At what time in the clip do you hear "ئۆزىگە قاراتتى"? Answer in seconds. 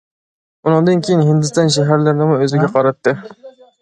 2.39-3.15